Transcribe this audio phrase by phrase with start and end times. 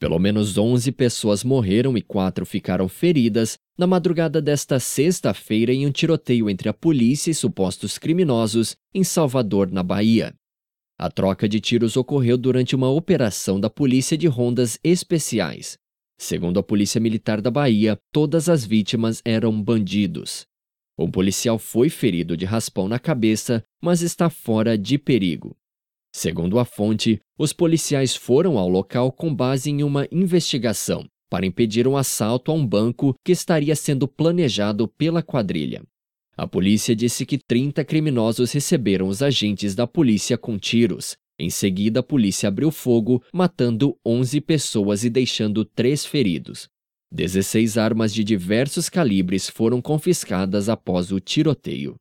[0.00, 5.92] Pelo menos 11 pessoas morreram e quatro ficaram feridas na madrugada desta sexta-feira em um
[5.92, 10.34] tiroteio entre a polícia e supostos criminosos em Salvador, na Bahia.
[10.98, 15.76] A troca de tiros ocorreu durante uma operação da Polícia de Rondas Especiais.
[16.18, 20.46] Segundo a Polícia Militar da Bahia, todas as vítimas eram bandidos.
[20.98, 25.54] Um policial foi ferido de raspão na cabeça, mas está fora de perigo.
[26.12, 31.86] Segundo a fonte, os policiais foram ao local com base em uma investigação para impedir
[31.86, 35.82] um assalto a um banco que estaria sendo planejado pela quadrilha.
[36.36, 41.16] A polícia disse que 30 criminosos receberam os agentes da polícia com tiros.
[41.38, 46.68] Em seguida, a polícia abriu fogo, matando 11 pessoas e deixando três feridos.
[47.12, 51.96] 16 armas de diversos calibres foram confiscadas após o tiroteio.